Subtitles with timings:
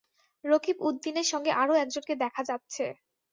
[0.43, 2.85] রকিবউদিনের সঙ্গে আরো একজনকে দেখা যাচ্ছে।